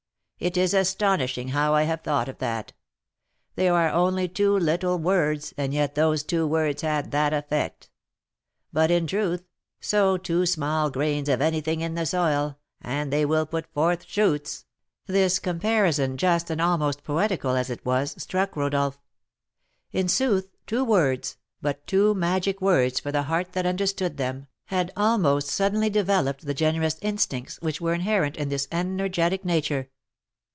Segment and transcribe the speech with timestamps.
[0.41, 2.73] It is astonishing how I have thought of that.
[3.53, 7.91] They are only two little words, and yet those two words had that effect.
[8.73, 9.43] But, in truth,
[9.81, 14.65] sow two small grains of anything in the soil, and they will put forth shoots."
[15.05, 18.99] This comparison, just and almost poetical as it was, struck Rodolph.
[19.91, 24.91] In sooth, two words, but two magic words for the heart that understood them, had
[24.97, 29.89] almost suddenly developed the generous instincts which were inherent in this energetic nature.